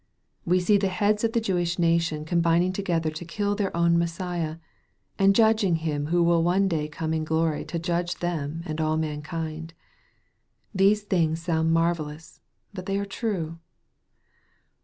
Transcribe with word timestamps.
We 0.45 0.59
see 0.59 0.77
the 0.79 0.87
heads 0.87 1.23
of 1.23 1.33
the 1.33 1.39
Jewish 1.39 1.77
nation 1.77 2.25
combining 2.25 2.73
together 2.73 3.11
to 3.11 3.23
kill 3.23 3.53
their 3.53 3.77
own 3.77 3.99
Messiah, 3.99 4.57
and 5.19 5.35
judging 5.35 5.75
Him 5.75 6.07
who 6.07 6.23
will 6.23 6.41
one 6.41 6.67
day 6.67 6.87
come 6.87 7.13
in 7.13 7.23
glory 7.23 7.63
to 7.65 7.77
judge 7.77 8.15
them 8.15 8.63
and 8.65 8.81
all 8.81 8.97
mankind. 8.97 9.75
These 10.73 11.03
things 11.03 11.39
sound 11.43 11.71
marvellous, 11.71 12.41
but 12.73 12.87
they 12.87 12.97
are 12.97 13.05
true. 13.05 13.59